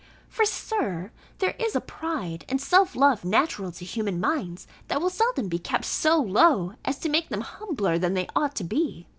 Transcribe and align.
For, 0.27 0.45
Sir, 0.45 1.11
there 1.37 1.53
is 1.59 1.75
a 1.75 1.79
pride 1.79 2.43
and 2.49 2.59
self 2.59 2.95
love 2.95 3.23
natural 3.23 3.71
to 3.73 3.85
human 3.85 4.19
minds, 4.19 4.65
that 4.87 4.99
will 4.99 5.11
seldom 5.11 5.47
be 5.47 5.59
kept 5.59 5.85
so 5.85 6.17
low, 6.19 6.73
as 6.83 6.97
to 7.01 7.07
make 7.09 7.29
them 7.29 7.41
humbler 7.41 7.99
than 7.99 8.15
they 8.15 8.25
ought 8.35 8.55
to 8.55 8.63
be. 8.63 9.05